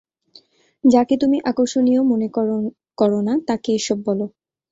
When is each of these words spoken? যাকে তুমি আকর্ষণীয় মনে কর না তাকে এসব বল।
যাকে 0.83 1.15
তুমি 1.17 1.37
আকর্ষণীয় 1.43 2.01
মনে 2.11 2.27
কর 2.99 3.11
না 3.27 3.33
তাকে 3.47 3.69
এসব 3.79 3.97
বল। 4.07 4.19